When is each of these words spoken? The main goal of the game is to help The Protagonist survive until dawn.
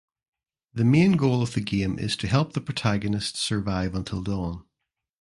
The 0.73 0.83
main 0.83 1.11
goal 1.11 1.43
of 1.43 1.53
the 1.53 1.61
game 1.61 1.99
is 1.99 2.15
to 2.15 2.27
help 2.27 2.53
The 2.53 2.59
Protagonist 2.61 3.37
survive 3.37 3.93
until 3.93 4.23
dawn. 4.23 4.65